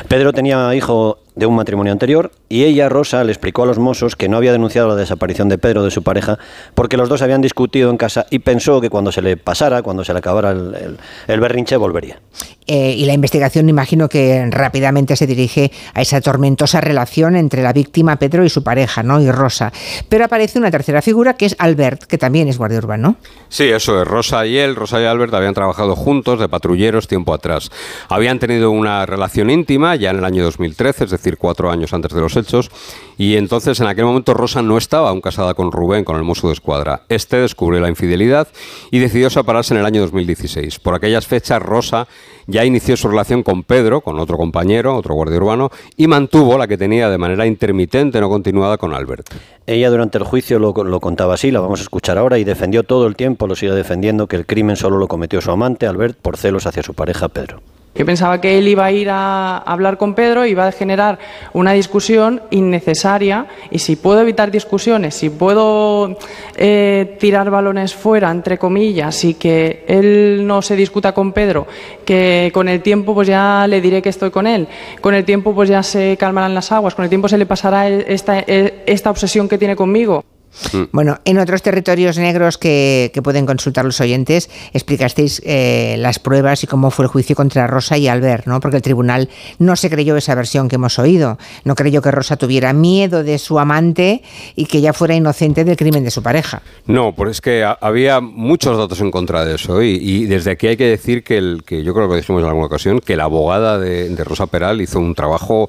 Pedro 0.07 0.33
tenía 0.33 0.73
hijo 0.73 1.19
de 1.35 1.45
un 1.45 1.55
matrimonio 1.55 1.91
anterior 1.91 2.31
y 2.49 2.63
ella, 2.63 2.89
Rosa, 2.89 3.23
le 3.23 3.31
explicó 3.31 3.63
a 3.63 3.65
los 3.65 3.79
mozos 3.79 4.15
que 4.15 4.29
no 4.29 4.37
había 4.37 4.51
denunciado 4.51 4.87
la 4.87 4.95
desaparición 4.95 5.49
de 5.49 5.57
Pedro 5.57 5.83
de 5.83 5.91
su 5.91 6.03
pareja 6.03 6.37
porque 6.75 6.97
los 6.97 7.09
dos 7.09 7.21
habían 7.21 7.41
discutido 7.41 7.89
en 7.89 7.97
casa 7.97 8.25
y 8.29 8.39
pensó 8.39 8.81
que 8.81 8.89
cuando 8.89 9.11
se 9.11 9.21
le 9.21 9.37
pasara, 9.37 9.81
cuando 9.81 10.03
se 10.03 10.13
le 10.13 10.19
acabara 10.19 10.51
el, 10.51 11.39
berrinche, 11.39 11.75
volvería. 11.77 12.19
Eh, 12.65 12.93
y 12.97 13.05
la 13.05 13.13
investigación, 13.13 13.67
imagino 13.67 14.07
que 14.07 14.45
rápidamente 14.49 15.15
se 15.15 15.27
dirige 15.27 15.71
a 15.93 16.01
esa 16.01 16.21
tormentosa 16.21 16.79
relación 16.79 17.35
entre 17.35 17.61
la 17.61 17.73
víctima 17.73 18.15
Pedro 18.17 18.45
y 18.45 18.49
su 18.49 18.63
pareja, 18.63 19.03
¿no? 19.03 19.19
Y 19.21 19.29
Rosa. 19.31 19.73
Pero 20.07 20.25
aparece 20.25 20.59
una 20.59 20.71
tercera 20.71 21.01
figura 21.01 21.33
que 21.33 21.45
es 21.45 21.55
Albert, 21.59 22.03
que 22.03 22.17
también 22.17 22.47
es 22.47 22.57
guardia 22.57 22.77
urbano. 22.77 23.17
Sí, 23.49 23.65
eso 23.65 24.01
es. 24.01 24.07
Rosa 24.07 24.45
y 24.45 24.57
él, 24.57 24.75
Rosa 24.75 25.01
y 25.01 25.05
Albert, 25.05 25.33
habían 25.33 25.53
trabajado 25.53 25.95
juntos 25.95 26.39
de 26.39 26.47
patrulleros 26.47 27.07
tiempo 27.07 27.33
atrás. 27.33 27.69
Habían 28.09 28.39
tenido 28.39 28.71
una 28.71 29.05
relación 29.05 29.49
íntima 29.49 29.95
ya 29.95 30.11
en 30.11 30.19
el 30.19 30.25
año 30.25 30.43
2013, 30.43 31.05
es 31.05 31.11
decir, 31.11 31.22
decir, 31.23 31.37
cuatro 31.37 31.71
años 31.71 31.93
antes 31.93 32.13
de 32.13 32.21
los 32.21 32.35
hechos. 32.35 32.69
Y 33.17 33.37
entonces, 33.37 33.79
en 33.79 33.87
aquel 33.87 34.05
momento, 34.05 34.33
Rosa 34.33 34.61
no 34.61 34.77
estaba 34.77 35.09
aún 35.09 35.21
casada 35.21 35.53
con 35.53 35.71
Rubén, 35.71 36.03
con 36.03 36.17
el 36.17 36.23
mozo 36.23 36.47
de 36.47 36.53
escuadra. 36.53 37.03
Este 37.09 37.37
descubrió 37.37 37.79
la 37.79 37.89
infidelidad 37.89 38.47
y 38.91 38.99
decidió 38.99 39.29
separarse 39.29 39.73
en 39.73 39.79
el 39.79 39.85
año 39.85 40.01
2016. 40.01 40.79
Por 40.79 40.95
aquellas 40.95 41.25
fechas, 41.25 41.61
Rosa 41.61 42.07
ya 42.47 42.65
inició 42.65 42.97
su 42.97 43.07
relación 43.07 43.43
con 43.43 43.63
Pedro, 43.63 44.01
con 44.01 44.19
otro 44.19 44.37
compañero, 44.37 44.95
otro 44.95 45.15
guardia 45.15 45.37
urbano, 45.37 45.71
y 45.95 46.07
mantuvo 46.07 46.57
la 46.57 46.67
que 46.67 46.77
tenía 46.77 47.09
de 47.09 47.17
manera 47.17 47.45
intermitente, 47.45 48.19
no 48.19 48.29
continuada, 48.29 48.77
con 48.77 48.93
Albert. 48.93 49.29
Ella 49.65 49.89
durante 49.89 50.17
el 50.17 50.25
juicio 50.25 50.59
lo, 50.59 50.73
lo 50.73 50.99
contaba 50.99 51.35
así, 51.35 51.51
la 51.51 51.61
vamos 51.61 51.79
a 51.79 51.83
escuchar 51.83 52.17
ahora, 52.17 52.37
y 52.37 52.43
defendió 52.43 52.83
todo 52.83 53.07
el 53.07 53.15
tiempo, 53.15 53.47
lo 53.47 53.55
sigue 53.55 53.73
defendiendo, 53.73 54.27
que 54.27 54.35
el 54.35 54.45
crimen 54.45 54.75
solo 54.75 54.97
lo 54.97 55.07
cometió 55.07 55.39
su 55.39 55.51
amante, 55.51 55.87
Albert, 55.87 56.17
por 56.17 56.37
celos 56.37 56.65
hacia 56.65 56.83
su 56.83 56.93
pareja 56.93 57.29
Pedro. 57.29 57.61
Yo 57.95 58.07
pensaba 58.07 58.41
que 58.41 58.57
él 58.57 58.67
iba 58.67 58.85
a 58.85 58.91
ir 58.91 59.07
a 59.11 59.57
hablar 59.57 59.97
con 59.97 60.15
Pedro, 60.15 60.47
iba 60.47 60.65
a 60.65 60.71
generar 60.71 61.19
una 61.53 61.73
discusión 61.73 62.41
innecesaria 62.49 63.45
y 63.69 63.77
si 63.79 63.95
puedo 63.95 64.19
evitar 64.21 64.49
discusiones, 64.49 65.13
si 65.13 65.29
puedo 65.29 66.17
eh, 66.55 67.15
tirar 67.19 67.51
balones 67.51 67.93
fuera, 67.93 68.31
entre 68.31 68.57
comillas, 68.57 69.23
y 69.23 69.35
que 69.35 69.85
él 69.87 70.41
no 70.47 70.63
se 70.63 70.75
discuta 70.75 71.13
con 71.13 71.33
Pedro, 71.33 71.67
que 72.03 72.49
con 72.51 72.67
el 72.67 72.81
tiempo 72.81 73.13
pues 73.13 73.27
ya 73.27 73.67
le 73.67 73.79
diré 73.79 74.01
que 74.01 74.09
estoy 74.09 74.31
con 74.31 74.47
él, 74.47 74.67
con 74.99 75.13
el 75.13 75.23
tiempo 75.23 75.53
pues 75.53 75.69
ya 75.69 75.83
se 75.83 76.17
calmarán 76.17 76.55
las 76.55 76.71
aguas, 76.71 76.95
con 76.95 77.03
el 77.03 77.09
tiempo 77.09 77.29
se 77.29 77.37
le 77.37 77.45
pasará 77.45 77.87
esta, 77.87 78.39
esta 78.39 79.11
obsesión 79.11 79.47
que 79.47 79.59
tiene 79.59 79.75
conmigo. 79.75 80.23
Mm. 80.71 80.83
Bueno, 80.91 81.19
en 81.25 81.37
otros 81.39 81.61
territorios 81.61 82.17
negros 82.17 82.57
que, 82.57 83.11
pueden 83.23 83.45
consultar 83.45 83.85
los 83.85 84.01
oyentes, 84.01 84.49
explicasteis 84.73 85.41
eh, 85.45 85.95
las 85.97 86.19
pruebas 86.19 86.63
y 86.63 86.67
cómo 86.67 86.91
fue 86.91 87.05
el 87.05 87.09
juicio 87.09 87.35
contra 87.35 87.67
Rosa 87.67 87.97
y 87.97 88.09
Albert, 88.09 88.47
¿no? 88.47 88.59
Porque 88.59 88.77
el 88.77 88.81
tribunal 88.83 89.29
no 89.59 89.77
se 89.77 89.89
creyó 89.89 90.17
esa 90.17 90.35
versión 90.35 90.67
que 90.67 90.75
hemos 90.75 90.99
oído. 90.99 91.37
No 91.63 91.75
creyó 91.75 92.01
que 92.01 92.11
Rosa 92.11 92.35
tuviera 92.35 92.73
miedo 92.73 93.23
de 93.23 93.37
su 93.39 93.59
amante 93.59 94.23
y 94.55 94.65
que 94.65 94.79
ella 94.79 94.91
fuera 94.91 95.15
inocente 95.15 95.63
del 95.63 95.77
crimen 95.77 96.03
de 96.03 96.11
su 96.11 96.21
pareja. 96.21 96.61
No, 96.85 97.13
pues 97.15 97.31
es 97.31 97.41
que 97.41 97.65
había 97.79 98.19
muchos 98.19 98.77
datos 98.77 98.99
en 99.01 99.11
contra 99.11 99.45
de 99.45 99.55
eso. 99.55 99.81
Y, 99.81 100.25
desde 100.25 100.51
aquí 100.51 100.67
hay 100.67 100.77
que 100.77 100.87
decir 100.87 101.23
que, 101.23 101.37
el, 101.37 101.63
que 101.65 101.83
yo 101.83 101.93
creo 101.93 102.07
que 102.07 102.13
lo 102.13 102.17
dijimos 102.17 102.41
en 102.41 102.47
alguna 102.47 102.67
ocasión, 102.67 102.99
que 102.99 103.15
la 103.15 103.25
abogada 103.25 103.79
de, 103.79 104.13
Rosa 104.23 104.47
Peral 104.47 104.81
hizo 104.81 104.99
un 104.99 105.15
trabajo 105.15 105.67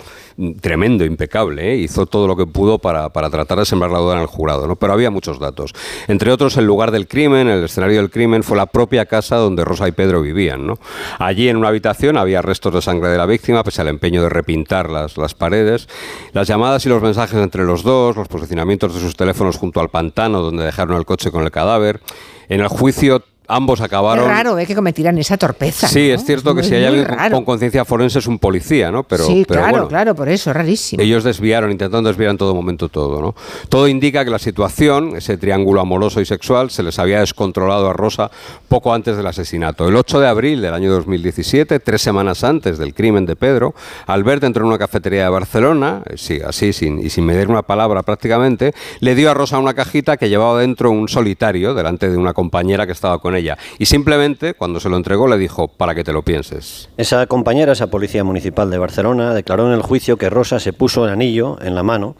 tremendo, 0.60 1.04
impecable. 1.04 1.72
¿eh? 1.72 1.76
Hizo 1.76 2.06
todo 2.06 2.26
lo 2.26 2.36
que 2.36 2.46
pudo 2.46 2.78
para, 2.78 3.08
para 3.10 3.30
tratar 3.30 3.58
de 3.58 3.64
sembrar 3.64 3.90
la 3.90 3.98
duda 3.98 4.14
en 4.14 4.20
el 4.20 4.26
jurado. 4.26 4.66
¿no? 4.66 4.73
Pero 4.76 4.92
había 4.92 5.10
muchos 5.10 5.38
datos. 5.38 5.72
Entre 6.08 6.30
otros, 6.30 6.56
el 6.56 6.66
lugar 6.66 6.90
del 6.90 7.08
crimen, 7.08 7.48
el 7.48 7.64
escenario 7.64 7.98
del 7.98 8.10
crimen, 8.10 8.42
fue 8.42 8.56
la 8.56 8.66
propia 8.66 9.06
casa 9.06 9.36
donde 9.36 9.64
Rosa 9.64 9.88
y 9.88 9.92
Pedro 9.92 10.22
vivían. 10.22 10.66
¿no? 10.66 10.78
Allí 11.18 11.48
en 11.48 11.56
una 11.56 11.68
habitación 11.68 12.16
había 12.16 12.42
restos 12.42 12.74
de 12.74 12.82
sangre 12.82 13.08
de 13.08 13.18
la 13.18 13.26
víctima, 13.26 13.62
pese 13.62 13.82
al 13.82 13.88
empeño 13.88 14.22
de 14.22 14.28
repintar 14.28 14.90
las, 14.90 15.16
las 15.16 15.34
paredes. 15.34 15.88
Las 16.32 16.48
llamadas 16.48 16.84
y 16.86 16.88
los 16.88 17.02
mensajes 17.02 17.38
entre 17.38 17.64
los 17.64 17.82
dos, 17.82 18.16
los 18.16 18.28
posicionamientos 18.28 18.94
de 18.94 19.00
sus 19.00 19.16
teléfonos 19.16 19.56
junto 19.56 19.80
al 19.80 19.88
pantano 19.88 20.40
donde 20.40 20.64
dejaron 20.64 20.96
el 20.96 21.04
coche 21.04 21.30
con 21.30 21.44
el 21.44 21.50
cadáver. 21.50 22.00
En 22.48 22.60
el 22.60 22.68
juicio 22.68 23.22
ambos 23.48 23.80
acabaron. 23.80 24.24
Es 24.24 24.30
raro 24.30 24.58
¿eh? 24.58 24.66
que 24.66 24.74
cometieran 24.74 25.18
esa 25.18 25.36
torpeza. 25.36 25.88
Sí, 25.88 26.08
¿no? 26.08 26.14
es 26.14 26.24
cierto 26.24 26.54
que 26.54 26.62
muy- 26.62 26.68
si 26.68 26.74
hay 26.74 26.84
alguien 26.84 27.06
raro. 27.06 27.34
con 27.36 27.44
conciencia 27.44 27.84
forense 27.84 28.18
es 28.18 28.26
un 28.26 28.38
policía, 28.38 28.90
¿no? 28.90 29.02
Pero, 29.04 29.24
sí, 29.24 29.44
pero 29.46 29.60
claro, 29.60 29.72
bueno, 29.72 29.88
claro, 29.88 30.14
por 30.14 30.28
eso, 30.28 30.50
es 30.50 30.56
rarísimo. 30.56 31.02
Ellos 31.02 31.24
desviaron, 31.24 31.70
intentaron 31.70 32.04
desviar 32.04 32.30
en 32.30 32.38
todo 32.38 32.54
momento 32.54 32.88
todo, 32.88 33.20
¿no? 33.20 33.34
Todo 33.68 33.88
indica 33.88 34.24
que 34.24 34.30
la 34.30 34.38
situación, 34.38 35.16
ese 35.16 35.36
triángulo 35.36 35.80
amoroso 35.80 36.20
y 36.20 36.24
sexual, 36.24 36.70
se 36.70 36.82
les 36.82 36.98
había 36.98 37.20
descontrolado 37.20 37.88
a 37.88 37.92
Rosa 37.92 38.30
poco 38.68 38.94
antes 38.94 39.16
del 39.16 39.26
asesinato. 39.26 39.88
El 39.88 39.96
8 39.96 40.20
de 40.20 40.28
abril 40.28 40.62
del 40.62 40.74
año 40.74 40.90
2017, 40.92 41.80
tres 41.80 42.02
semanas 42.02 42.44
antes 42.44 42.78
del 42.78 42.94
crimen 42.94 43.26
de 43.26 43.36
Pedro, 43.36 43.74
Albert 44.06 44.44
entró 44.44 44.62
en 44.64 44.68
una 44.68 44.78
cafetería 44.78 45.24
de 45.24 45.28
Barcelona, 45.30 46.02
eh, 46.08 46.14
sí, 46.16 46.40
así, 46.44 46.72
sin, 46.72 46.98
y 47.00 47.10
sin 47.10 47.26
medir 47.26 47.48
una 47.48 47.62
palabra 47.62 48.02
prácticamente, 48.02 48.72
le 49.00 49.14
dio 49.14 49.30
a 49.30 49.34
Rosa 49.34 49.58
una 49.58 49.74
cajita 49.74 50.16
que 50.16 50.28
llevaba 50.28 50.60
dentro 50.60 50.90
un 50.90 51.08
solitario 51.08 51.74
delante 51.74 52.10
de 52.10 52.16
una 52.16 52.32
compañera 52.32 52.86
que 52.86 52.92
estaba 52.92 53.18
con 53.18 53.33
ella. 53.36 53.58
Y 53.78 53.86
simplemente, 53.86 54.54
cuando 54.54 54.80
se 54.80 54.88
lo 54.88 54.96
entregó, 54.96 55.28
le 55.28 55.38
dijo, 55.38 55.68
para 55.68 55.94
que 55.94 56.04
te 56.04 56.12
lo 56.12 56.22
pienses. 56.22 56.88
Esa 56.96 57.26
compañera, 57.26 57.72
esa 57.72 57.88
policía 57.88 58.24
municipal 58.24 58.70
de 58.70 58.78
Barcelona, 58.78 59.34
declaró 59.34 59.66
en 59.66 59.74
el 59.74 59.82
juicio 59.82 60.16
que 60.16 60.30
Rosa 60.30 60.60
se 60.60 60.72
puso 60.72 61.04
el 61.04 61.10
anillo 61.10 61.58
en 61.62 61.74
la 61.74 61.82
mano, 61.82 62.16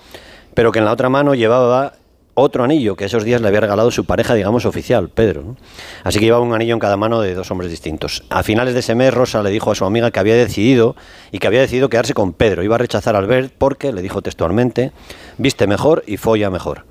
pero 0.55 0.73
que 0.73 0.79
en 0.79 0.85
la 0.85 0.93
otra 0.93 1.09
mano 1.09 1.35
llevaba 1.35 1.95
otro 2.35 2.65
anillo 2.65 2.97
que 2.97 3.05
esos 3.05 3.25
días 3.25 3.41
le 3.41 3.49
había 3.49 3.61
regalado 3.61 3.91
su 3.91 4.05
pareja, 4.05 4.35
digamos, 4.35 4.67
oficial, 4.67 5.09
Pedro. 5.09 5.57
Así 6.03 6.19
que 6.19 6.25
llevaba 6.27 6.45
un 6.45 6.53
anillo 6.53 6.75
en 6.75 6.81
cada 6.81 6.97
mano 6.97 7.21
de 7.21 7.35
dos 7.35 7.51
hombres 7.51 7.71
distintos. 7.71 8.25
A 8.29 8.43
finales 8.43 8.75
de 8.75 8.81
ese 8.81 8.95
mes, 8.95 9.15
Rosa 9.15 9.43
le 9.43 9.51
dijo 9.51 9.71
a 9.71 9.75
su 9.75 9.85
amiga 9.85 10.11
que 10.11 10.19
había 10.19 10.35
decidido 10.35 10.97
y 11.31 11.39
que 11.39 11.47
había 11.47 11.61
decidido 11.61 11.89
quedarse 11.89 12.15
con 12.15 12.33
Pedro. 12.33 12.63
Iba 12.63 12.75
a 12.75 12.79
rechazar 12.79 13.15
a 13.15 13.19
Albert 13.19 13.53
porque, 13.57 13.93
le 13.93 14.03
dijo 14.03 14.21
textualmente, 14.21 14.93
viste 15.39 15.67
mejor 15.67 16.03
y 16.07 16.17
folla 16.17 16.51
mejor. 16.51 16.85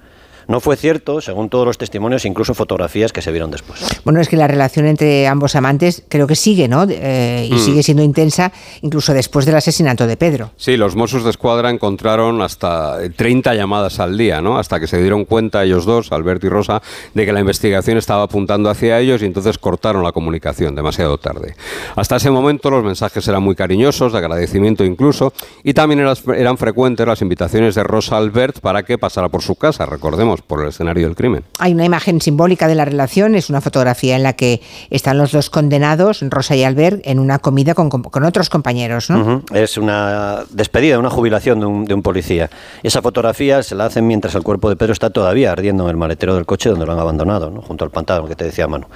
No 0.48 0.60
fue 0.60 0.76
cierto, 0.76 1.22
según 1.22 1.50
todos 1.50 1.66
los 1.66 1.78
testimonios, 1.78 2.26
incluso 2.26 2.54
fotografías 2.54 3.12
que 3.14 3.22
se 3.22 3.32
vieron 3.32 3.52
después. 3.52 3.84
Bueno, 4.04 4.20
es 4.22 4.30
que 4.30 4.38
la 4.38 4.48
relación 4.48 4.86
entre 4.86 5.28
ambos 5.28 5.56
amantes 5.56 6.04
creo 6.10 6.28
que 6.28 6.36
sigue, 6.36 6.68
¿no? 6.68 6.86
Eh, 6.90 7.48
Mm. 7.50 7.54
y 7.56 7.60
sigue 7.60 7.84
siendo 7.84 8.04
intensa 8.04 8.52
incluso 8.82 9.14
después 9.14 9.46
del 9.46 9.56
asesinato 9.56 10.08
de 10.08 10.18
Pedro. 10.18 10.52
Sí, 10.58 10.78
los 10.78 10.96
Mossos 10.96 11.24
de 11.24 11.30
Escuadra 11.30 11.70
encontraron 11.70 12.42
hasta 12.42 12.98
30 13.16 13.54
llamadas 13.56 14.00
al 14.00 14.18
día, 14.18 14.42
¿no? 14.42 14.58
Hasta 14.58 14.80
que 14.80 14.88
se 14.88 15.00
dieron 15.02 15.26
cuenta 15.26 15.64
ellos 15.64 15.86
dos, 15.86 16.12
Alberto 16.12 16.48
y 16.48 16.50
Rosa, 16.50 16.82
de 17.14 17.26
que 17.26 17.34
la 17.34 17.40
investigación 17.40 17.98
estaba 17.98 18.24
apuntando 18.24 18.70
hacia 18.70 19.00
ellos 19.00 19.22
y 19.22 19.26
entonces 19.26 19.58
cortaron 19.58 20.04
la 20.04 20.12
comunicación 20.12 20.76
demasiado 20.76 21.18
tarde. 21.18 21.56
Hasta 21.96 22.16
ese 22.18 22.30
momento 22.32 22.70
los 22.70 22.84
mensajes 22.84 23.28
eran 23.28 23.44
muy 23.44 23.56
cariñosos, 23.56 24.12
de 24.14 24.18
agradecimiento 24.20 24.84
incluso, 24.84 25.34
y 25.64 25.74
también 25.74 26.06
eran 26.36 26.58
frecuentes 26.58 27.08
las 27.08 27.22
invitaciones 27.22 27.76
de 27.76 27.84
Rosa 27.84 28.16
a 28.16 28.20
Albert 28.20 28.60
para 28.60 28.84
que 28.84 28.98
pasara 28.98 29.30
por 29.30 29.42
su 29.42 29.56
casa, 29.56 29.86
recordemos, 29.86 30.33
por 30.42 30.62
el 30.62 30.70
escenario 30.70 31.08
del 31.08 31.16
crimen. 31.16 31.44
Hay 31.60 31.74
una 31.74 31.86
imagen 31.86 32.22
simbólica 32.22 32.68
de 32.68 32.76
la 32.76 32.86
relación, 32.86 33.36
es 33.36 33.50
una 33.50 33.62
fotografía 33.62 34.16
en 34.16 34.24
la 34.24 34.34
que 34.34 34.62
están 34.90 35.18
los 35.18 35.32
dos 35.32 35.50
condenados, 35.50 36.24
Rosa 36.30 36.56
y 36.56 36.64
Albert, 36.64 37.02
en 37.06 37.20
una 37.20 37.40
comida 37.40 37.74
con, 37.74 37.90
con 37.90 38.24
otros 38.24 38.50
compañeros. 38.50 39.10
Es 39.54 39.78
una 39.78 40.44
despedida, 40.50 41.00
una 41.00 41.10
jubilación 41.10 41.60
de 41.60 41.66
un, 41.66 41.86
de 41.86 41.94
un 41.94 42.02
policía. 42.02 42.50
Esa 42.84 43.02
fotografía 43.02 43.64
se 43.64 43.76
la 43.76 43.86
hacen 43.86 44.08
mientras 44.08 44.36
el 44.36 44.44
cuerpo 44.44 44.70
de 44.70 44.76
Pedro 44.76 44.94
está 44.94 45.10
todavía 45.10 45.52
ardiendo 45.52 45.84
en 45.84 45.90
el 45.90 45.98
maletero 45.98 46.36
del 46.36 46.46
coche 46.46 46.70
donde 46.70 46.86
lo 46.86 46.94
han 46.94 47.00
abandonado, 47.00 47.50
¿no? 47.50 47.62
junto 47.62 47.86
al 47.86 47.92
pantano 47.92 48.28
que 48.28 48.36
te 48.36 48.46
decía 48.46 48.68
Manu. 48.68 48.88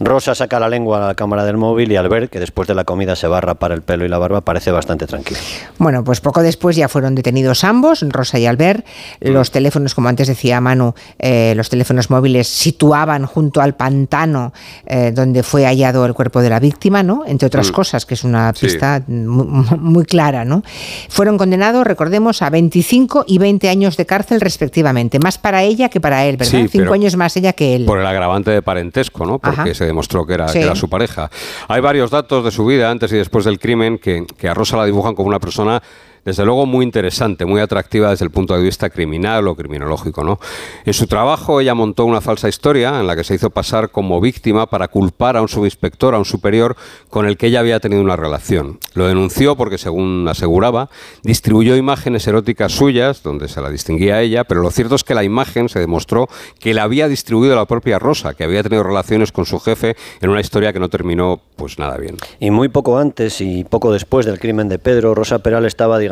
Rosa 0.00 0.34
saca 0.34 0.60
la 0.60 0.68
lengua 0.68 1.04
a 1.04 1.06
la 1.08 1.14
cámara 1.14 1.44
del 1.44 1.56
móvil 1.56 1.92
y 1.92 1.96
Albert, 1.96 2.30
que 2.30 2.40
después 2.40 2.68
de 2.68 2.74
la 2.74 2.84
comida 2.84 3.16
se 3.16 3.28
va 3.28 3.38
a 3.38 3.40
rapar 3.40 3.72
el 3.72 3.82
pelo 3.82 4.04
y 4.04 4.08
la 4.08 4.18
barba, 4.18 4.40
parece 4.40 4.70
bastante 4.70 5.06
tranquilo. 5.06 5.40
Bueno, 5.78 6.04
pues 6.04 6.20
poco 6.20 6.42
después 6.42 6.76
ya 6.76 6.88
fueron 6.88 7.14
detenidos 7.14 7.64
ambos, 7.64 8.04
Rosa 8.08 8.38
y 8.38 8.46
Albert. 8.46 8.86
Los 9.20 9.50
teléfonos, 9.50 9.94
como 9.94 10.08
antes 10.08 10.28
decía 10.28 10.60
Manu, 10.60 10.79
eh, 11.18 11.52
los 11.56 11.68
teléfonos 11.68 12.10
móviles 12.10 12.48
situaban 12.48 13.26
junto 13.26 13.60
al 13.60 13.74
pantano 13.74 14.52
eh, 14.86 15.12
donde 15.14 15.42
fue 15.42 15.64
hallado 15.64 16.04
el 16.06 16.14
cuerpo 16.14 16.40
de 16.40 16.50
la 16.50 16.60
víctima, 16.60 17.02
¿no? 17.02 17.22
Entre 17.26 17.46
otras 17.46 17.70
Mm. 17.70 17.72
cosas, 17.74 18.06
que 18.06 18.14
es 18.14 18.24
una 18.24 18.52
Sí. 18.54 18.66
pista 18.66 19.02
muy, 19.08 19.46
muy 19.78 20.04
clara, 20.04 20.44
¿no? 20.44 20.62
Fueron 21.08 21.38
condenados, 21.38 21.86
recordemos, 21.86 22.42
a 22.42 22.50
25 22.50 23.24
y 23.26 23.38
20 23.38 23.68
años 23.68 23.96
de 23.96 24.06
cárcel 24.06 24.40
respectivamente, 24.40 25.18
más 25.18 25.38
para 25.38 25.62
ella 25.62 25.88
que 25.88 26.00
para 26.00 26.24
él, 26.26 26.36
¿verdad? 26.36 26.50
Sí, 26.62 26.68
Cinco 26.68 26.94
años 26.94 27.16
más 27.16 27.36
ella 27.36 27.52
que 27.52 27.74
él. 27.76 27.84
Por 27.84 27.98
el 27.98 28.06
agravante 28.06 28.50
de 28.50 28.62
parentesco, 28.62 29.26
¿no? 29.26 29.38
Porque 29.38 29.60
Ajá. 29.60 29.74
se 29.74 29.84
demostró 29.86 30.26
que 30.26 30.34
era, 30.34 30.48
Sí. 30.48 30.58
que 30.58 30.64
era 30.64 30.74
su 30.74 30.88
pareja. 30.88 31.30
Hay 31.68 31.80
varios 31.80 32.10
datos 32.10 32.44
de 32.44 32.50
su 32.50 32.64
vida 32.64 32.90
antes 32.90 33.12
y 33.12 33.16
después 33.16 33.44
del 33.44 33.58
crimen 33.58 33.98
que, 33.98 34.24
que 34.38 34.48
a 34.48 34.54
Rosa 34.54 34.76
la 34.76 34.84
dibujan 34.84 35.14
como 35.14 35.28
una 35.28 35.40
persona 35.40 35.82
desde 36.24 36.44
luego 36.44 36.66
muy 36.66 36.84
interesante, 36.84 37.44
muy 37.44 37.60
atractiva 37.60 38.10
desde 38.10 38.24
el 38.24 38.30
punto 38.30 38.54
de 38.56 38.62
vista 38.62 38.90
criminal 38.90 39.48
o 39.48 39.54
criminológico. 39.54 40.24
¿no? 40.24 40.38
En 40.84 40.94
su 40.94 41.06
trabajo 41.06 41.60
ella 41.60 41.74
montó 41.74 42.04
una 42.04 42.20
falsa 42.20 42.48
historia 42.48 43.00
en 43.00 43.06
la 43.06 43.16
que 43.16 43.24
se 43.24 43.34
hizo 43.34 43.50
pasar 43.50 43.90
como 43.90 44.20
víctima 44.20 44.68
para 44.68 44.88
culpar 44.88 45.36
a 45.36 45.42
un 45.42 45.48
subinspector, 45.48 46.14
a 46.14 46.18
un 46.18 46.24
superior 46.24 46.76
con 47.08 47.26
el 47.26 47.36
que 47.36 47.48
ella 47.48 47.60
había 47.60 47.80
tenido 47.80 48.02
una 48.02 48.16
relación. 48.16 48.78
Lo 48.94 49.06
denunció 49.06 49.56
porque, 49.56 49.78
según 49.78 50.26
aseguraba, 50.28 50.90
distribuyó 51.22 51.76
imágenes 51.76 52.26
eróticas 52.26 52.72
suyas, 52.72 53.22
donde 53.22 53.48
se 53.48 53.60
la 53.60 53.70
distinguía 53.70 54.16
a 54.16 54.22
ella, 54.22 54.44
pero 54.44 54.62
lo 54.62 54.70
cierto 54.70 54.94
es 54.94 55.04
que 55.04 55.14
la 55.14 55.24
imagen 55.24 55.68
se 55.68 55.78
demostró 55.78 56.28
que 56.58 56.74
la 56.74 56.82
había 56.82 57.08
distribuido 57.08 57.56
la 57.56 57.66
propia 57.66 57.98
Rosa, 57.98 58.34
que 58.34 58.44
había 58.44 58.62
tenido 58.62 58.82
relaciones 58.82 59.32
con 59.32 59.46
su 59.46 59.58
jefe 59.60 59.96
en 60.20 60.30
una 60.30 60.40
historia 60.40 60.72
que 60.72 60.80
no 60.80 60.88
terminó 60.88 61.40
pues 61.56 61.78
nada 61.78 61.96
bien. 61.96 62.16
Y 62.38 62.50
muy 62.50 62.68
poco 62.68 62.98
antes 62.98 63.40
y 63.40 63.64
poco 63.64 63.92
después 63.92 64.26
del 64.26 64.38
crimen 64.38 64.68
de 64.68 64.78
Pedro, 64.78 65.14
Rosa 65.14 65.40
Peral 65.40 65.66
estaba, 65.66 65.98
digamos, 65.98 66.09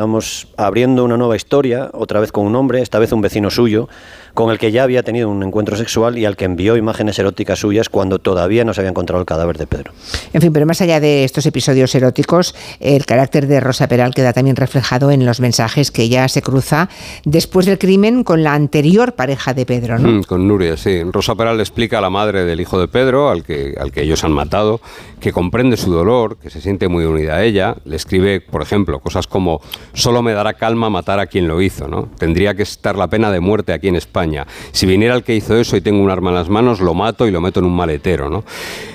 abriendo 0.57 1.03
una 1.03 1.17
nueva 1.17 1.35
historia, 1.35 1.89
otra 1.93 2.19
vez 2.19 2.31
con 2.31 2.45
un 2.45 2.55
hombre, 2.55 2.81
esta 2.81 2.99
vez 2.99 3.11
un 3.11 3.21
vecino 3.21 3.49
suyo, 3.49 3.89
con 4.33 4.51
el 4.51 4.57
que 4.57 4.71
ya 4.71 4.83
había 4.83 5.03
tenido 5.03 5.29
un 5.29 5.43
encuentro 5.43 5.75
sexual 5.75 6.17
y 6.17 6.25
al 6.25 6.35
que 6.35 6.45
envió 6.45 6.77
imágenes 6.77 7.17
eróticas 7.19 7.59
suyas 7.59 7.89
cuando 7.89 8.19
todavía 8.19 8.63
no 8.65 8.73
se 8.73 8.81
había 8.81 8.91
encontrado 8.91 9.19
el 9.21 9.25
cadáver 9.25 9.57
de 9.57 9.67
Pedro. 9.67 9.91
En 10.33 10.41
fin, 10.41 10.53
pero 10.53 10.65
más 10.65 10.81
allá 10.81 10.99
de 10.99 11.23
estos 11.23 11.45
episodios 11.45 11.93
eróticos, 11.95 12.55
el 12.79 13.05
carácter 13.05 13.47
de 13.47 13.59
Rosa 13.59 13.87
Peral 13.87 14.13
queda 14.13 14.33
también 14.33 14.55
reflejado 14.55 15.11
en 15.11 15.25
los 15.25 15.39
mensajes 15.39 15.91
que 15.91 16.03
ella 16.03 16.27
se 16.27 16.41
cruza 16.41 16.89
después 17.25 17.65
del 17.65 17.77
crimen 17.77 18.23
con 18.23 18.43
la 18.43 18.53
anterior 18.53 19.13
pareja 19.13 19.53
de 19.53 19.65
Pedro, 19.65 19.99
¿no? 19.99 20.09
Mm, 20.09 20.23
con 20.23 20.47
Nuria, 20.47 20.77
sí. 20.77 21.03
Rosa 21.03 21.35
Peral 21.35 21.57
le 21.57 21.63
explica 21.63 21.97
a 21.97 22.01
la 22.01 22.09
madre 22.09 22.45
del 22.45 22.61
hijo 22.61 22.79
de 22.79 22.87
Pedro, 22.87 23.29
al 23.29 23.43
que, 23.43 23.75
al 23.79 23.91
que 23.91 24.01
ellos 24.01 24.23
han 24.23 24.31
matado, 24.31 24.81
que 25.19 25.31
comprende 25.31 25.77
su 25.77 25.91
dolor, 25.91 26.37
que 26.37 26.49
se 26.49 26.61
siente 26.61 26.87
muy 26.87 27.05
unida 27.05 27.35
a 27.35 27.43
ella. 27.43 27.75
Le 27.85 27.95
escribe, 27.95 28.41
por 28.41 28.61
ejemplo, 28.61 28.99
cosas 28.99 29.27
como, 29.27 29.61
solo 29.93 30.21
me 30.21 30.33
dará 30.33 30.53
calma 30.53 30.89
matar 30.89 31.19
a 31.19 31.27
quien 31.27 31.47
lo 31.47 31.61
hizo, 31.61 31.87
¿no? 31.87 32.09
Tendría 32.17 32.55
que 32.55 32.63
estar 32.63 32.97
la 32.97 33.07
pena 33.07 33.31
de 33.31 33.39
muerte 33.39 33.73
aquí 33.73 33.87
en 33.87 33.95
España. 33.95 34.18
Si 34.71 34.85
viniera 34.85 35.15
el 35.15 35.23
que 35.23 35.35
hizo 35.35 35.55
eso 35.55 35.77
y 35.77 35.81
tengo 35.81 36.03
un 36.03 36.09
arma 36.09 36.29
en 36.29 36.35
las 36.35 36.49
manos, 36.49 36.79
lo 36.79 36.93
mato 36.93 37.27
y 37.27 37.31
lo 37.31 37.41
meto 37.41 37.59
en 37.59 37.65
un 37.65 37.75
maletero, 37.75 38.29
¿no? 38.29 38.43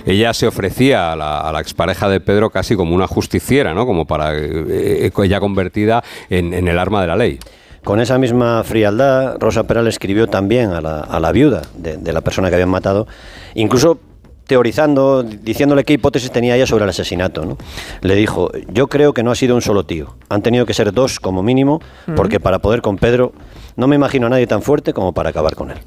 Ella 0.06 0.32
se 0.34 0.46
ofrecía 0.46 1.12
a 1.12 1.16
la, 1.16 1.40
a 1.40 1.52
la 1.52 1.60
expareja 1.60 2.08
de 2.08 2.20
Pedro 2.20 2.50
casi 2.50 2.76
como 2.76 2.94
una 2.94 3.06
justiciera, 3.06 3.74
¿no? 3.74 3.86
Como 3.86 4.06
para 4.06 4.32
eh, 4.34 5.10
ella 5.16 5.40
convertida 5.40 6.02
en, 6.30 6.52
en 6.52 6.68
el 6.68 6.78
arma 6.78 7.00
de 7.00 7.06
la 7.06 7.16
ley. 7.16 7.38
Con 7.84 8.00
esa 8.00 8.16
misma 8.18 8.64
frialdad, 8.64 9.36
Rosa 9.38 9.64
Peral 9.64 9.86
escribió 9.88 10.26
también 10.26 10.70
a 10.70 10.80
la, 10.80 11.00
a 11.00 11.20
la 11.20 11.32
viuda 11.32 11.62
de, 11.76 11.98
de 11.98 12.12
la 12.12 12.22
persona 12.22 12.48
que 12.48 12.54
habían 12.54 12.70
matado, 12.70 13.06
incluso 13.54 13.98
teorizando, 14.46 15.22
diciéndole 15.22 15.84
qué 15.84 15.94
hipótesis 15.94 16.30
tenía 16.30 16.56
ella 16.56 16.66
sobre 16.66 16.84
el 16.84 16.90
asesinato. 16.90 17.44
¿no? 17.44 17.56
Le 18.02 18.14
dijo, 18.14 18.50
yo 18.68 18.88
creo 18.88 19.12
que 19.14 19.22
no 19.22 19.30
ha 19.30 19.34
sido 19.34 19.54
un 19.54 19.62
solo 19.62 19.84
tío, 19.84 20.16
han 20.28 20.42
tenido 20.42 20.66
que 20.66 20.74
ser 20.74 20.92
dos 20.92 21.20
como 21.20 21.42
mínimo, 21.42 21.80
porque 22.16 22.40
para 22.40 22.58
poder 22.58 22.82
con 22.82 22.96
Pedro 22.96 23.32
no 23.76 23.86
me 23.86 23.96
imagino 23.96 24.26
a 24.26 24.30
nadie 24.30 24.46
tan 24.46 24.62
fuerte 24.62 24.92
como 24.92 25.12
para 25.12 25.30
acabar 25.30 25.54
con 25.54 25.70
él. 25.70 25.78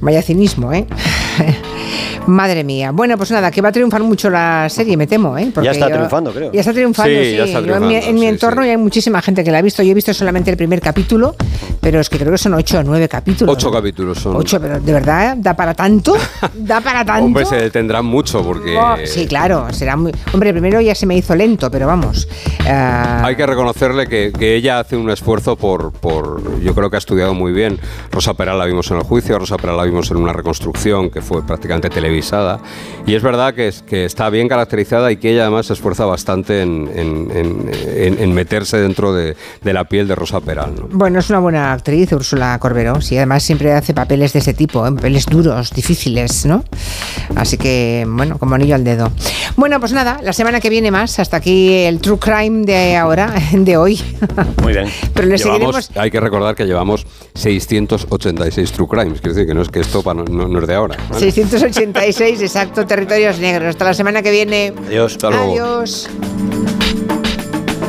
Vaya 0.00 0.22
cinismo, 0.22 0.72
¿eh? 0.72 0.86
Madre 2.28 2.62
mía. 2.62 2.90
Bueno, 2.92 3.16
pues 3.16 3.30
nada, 3.30 3.50
que 3.50 3.62
va 3.62 3.70
a 3.70 3.72
triunfar 3.72 4.02
mucho 4.02 4.28
la 4.28 4.68
serie, 4.68 4.96
me 4.98 5.06
temo, 5.06 5.38
¿eh? 5.38 5.50
Ya 5.62 5.70
está 5.70 5.88
yo- 5.88 5.94
triunfando, 5.96 6.30
creo. 6.32 6.52
Ya 6.52 6.60
está 6.60 6.72
triunfando, 6.74 7.10
Sí, 7.10 7.24
sí. 7.30 7.36
ya 7.36 7.44
está 7.44 7.60
Yo 7.60 7.74
en 7.76 7.80
mi, 7.82 7.88
triunfando, 7.88 8.08
en 8.10 8.14
mi 8.16 8.26
entorno 8.26 8.62
sí. 8.62 8.66
ya 8.66 8.72
hay 8.72 8.76
muchísima 8.78 9.22
gente 9.22 9.42
que 9.42 9.50
la 9.50 9.58
ha 9.58 9.62
visto. 9.62 9.82
Yo 9.82 9.90
he 9.92 9.94
visto 9.94 10.12
solamente 10.12 10.50
el 10.50 10.56
primer 10.58 10.80
capítulo, 10.80 11.34
pero 11.80 12.00
es 12.00 12.10
que 12.10 12.18
creo 12.18 12.30
que 12.30 12.36
son 12.38 12.52
ocho 12.54 12.78
o 12.80 12.82
nueve 12.82 13.08
capítulos. 13.08 13.54
Ocho 13.56 13.70
capítulos 13.72 14.18
son. 14.18 14.36
Ocho, 14.36 14.60
pero 14.60 14.78
¿de 14.78 14.92
verdad 14.92 15.36
da 15.38 15.54
para 15.56 15.72
tanto? 15.74 16.14
¿Da 16.54 16.80
para 16.82 17.04
tanto? 17.04 17.24
Hombre, 17.24 17.46
se 17.46 17.56
detendrán 17.56 18.04
mucho 18.04 18.42
porque... 18.42 18.76
Oh, 18.76 18.96
sí, 19.04 19.26
claro, 19.26 19.66
será 19.72 19.96
muy... 19.96 20.12
Hombre, 20.34 20.52
primero 20.52 20.80
ya 20.82 20.94
se 20.94 21.06
me 21.06 21.16
hizo 21.16 21.34
lento, 21.34 21.70
pero 21.70 21.86
vamos. 21.86 22.28
ah, 22.68 23.22
Hay 23.24 23.36
que 23.36 23.46
reconocerle 23.46 24.06
que, 24.06 24.32
que 24.38 24.54
ella 24.54 24.80
hace 24.80 24.96
un 24.96 25.08
esfuerzo 25.10 25.56
por, 25.56 25.92
por, 25.92 26.60
yo 26.60 26.74
creo 26.74 26.90
que 26.90 26.96
ha 26.96 26.98
estudiado 26.98 27.32
muy 27.32 27.52
bien. 27.52 27.78
Rosa 28.12 28.34
Peral 28.34 28.58
la 28.58 28.66
vimos 28.66 28.90
en 28.90 28.98
el 28.98 29.02
juicio, 29.04 29.38
Rosa 29.38 29.56
Peral 29.56 29.76
la 29.78 29.84
vimos 29.84 30.10
en 30.10 30.18
una 30.18 30.32
reconstrucción 30.34 31.10
que 31.10 31.22
fue 31.22 31.42
prácticamente 31.46 31.88
Y 33.06 33.14
es 33.14 33.22
verdad 33.22 33.54
que, 33.54 33.68
es, 33.68 33.82
que 33.82 34.04
está 34.04 34.28
bien 34.30 34.48
caracterizada 34.48 35.10
y 35.10 35.16
que 35.16 35.30
ella 35.32 35.42
además 35.42 35.66
se 35.66 35.72
esfuerza 35.72 36.04
bastante 36.04 36.60
en, 36.62 36.90
en- 36.94 37.30
en- 37.34 37.70
en- 37.96 38.18
en 38.22 38.34
meterse 38.34 38.76
dentro 38.78 39.12
de, 39.14 39.36
de 39.62 39.72
la 39.72 39.84
piel 39.84 40.06
de 40.08 40.14
Rosa 40.14 40.40
Peral. 40.40 40.74
¿no? 40.74 40.88
Bueno, 40.90 41.18
es 41.20 41.30
una 41.30 41.38
buena 41.38 41.72
actriz, 41.72 42.12
Úrsula 42.12 42.58
Corberó, 42.60 43.00
sí, 43.00 43.16
además 43.16 43.42
siempre 43.42 43.72
hace 43.72 43.94
papeles 43.94 44.32
de 44.32 44.40
ese 44.40 44.52
tipo, 44.54 44.86
¿eh? 44.86 44.92
papeles 44.92 45.26
duros, 45.26 45.70
difíciles, 45.72 46.44
¿no? 46.44 46.64
Así 47.36 47.56
que, 47.56 48.04
bueno, 48.08 48.38
como 48.38 48.54
anillo 48.54 48.74
al 48.74 48.84
dedo. 48.84 49.10
Bueno, 49.56 49.80
pues 49.80 49.92
nada, 49.92 50.20
la 50.22 50.32
semana 50.32 50.60
que 50.60 50.68
viene 50.70 50.90
más, 50.90 51.18
hasta 51.18 51.38
aquí 51.38 51.72
el 51.84 52.00
True 52.00 52.18
Crime 52.18 52.64
de 52.66 52.96
ahora, 52.96 53.32
de 53.52 53.76
hoy. 53.76 54.00
Muy 54.62 54.72
bien. 54.74 54.86
Pero 55.14 55.28
le 55.28 55.36
Llevamos- 55.36 55.84
seguiremos... 55.84 55.90
hay 55.96 56.10
que 56.10 56.20
recordar 56.20 56.54
que 56.54 56.66
llevamos 56.66 57.06
686 57.34 58.72
True 58.72 58.88
Crimes, 58.88 59.20
quiere 59.20 59.34
decir 59.34 59.46
que 59.46 59.54
no 59.54 59.62
es 59.62 59.68
que 59.68 59.80
esto 59.80 60.02
no, 60.14 60.24
no 60.24 60.58
es 60.60 60.66
de 60.66 60.74
ahora. 60.74 60.96
¿vale? 61.10 61.20
686 61.20 62.07
36 62.12 62.42
exacto, 62.42 62.86
territorios 62.86 63.38
negros. 63.38 63.68
Hasta 63.68 63.84
la 63.84 63.94
semana 63.94 64.22
que 64.22 64.30
viene. 64.30 64.72
Adiós. 64.86 65.12
Hasta 65.12 65.30
luego. 65.30 65.52
Adiós. 65.52 66.08